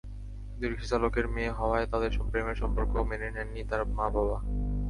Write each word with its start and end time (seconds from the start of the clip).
কিন্তু 0.47 0.65
রিকশাচালকের 0.67 1.25
মেয়ে 1.27 1.51
হওয়ায় 1.51 1.87
তাঁদের 1.87 2.11
প্রেমের 2.29 2.55
সম্পর্ক 2.55 2.93
মেনে 3.09 3.27
নেননি 3.31 3.61
তাঁর 3.63 3.81
মা-বাবা। 3.89 4.37